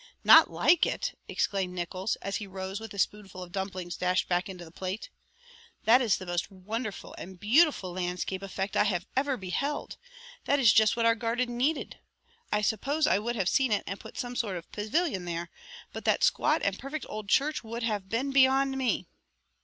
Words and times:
"Not 0.23 0.49
like 0.49 0.87
it!" 0.87 1.15
exclaimed 1.27 1.75
Nickols, 1.75 2.15
as 2.23 2.37
he 2.37 2.47
rose 2.47 2.79
with 2.79 2.89
the 2.89 2.97
spoonful 2.97 3.43
of 3.43 3.51
dumplings 3.51 3.95
dashed 3.95 4.27
back 4.27 4.49
into 4.49 4.65
the 4.65 4.71
plate. 4.71 5.11
"That 5.83 6.01
is 6.01 6.17
the 6.17 6.25
most 6.25 6.49
wonderful 6.49 7.13
and 7.19 7.39
beautiful 7.39 7.91
landscape 7.91 8.41
effect 8.41 8.75
I 8.75 8.85
have 8.85 9.05
ever 9.15 9.37
beheld. 9.37 9.97
That 10.45 10.57
is 10.57 10.73
just 10.73 10.97
what 10.97 11.05
our 11.05 11.13
garden 11.13 11.55
needed. 11.55 11.99
I 12.51 12.63
suppose 12.63 13.05
I 13.05 13.19
would 13.19 13.35
have 13.35 13.47
seen 13.47 13.71
it 13.71 13.83
and 13.85 13.99
put 13.99 14.17
some 14.17 14.35
sort 14.35 14.57
of 14.57 14.65
a 14.65 14.75
pavilion 14.75 15.25
there, 15.25 15.51
but 15.93 16.03
that 16.05 16.23
squat 16.23 16.63
and 16.63 16.79
perfect 16.79 17.05
old 17.07 17.29
church 17.29 17.63
would 17.63 17.83
have 17.83 18.09
been 18.09 18.31
beyond 18.31 18.75
me." 18.79 19.05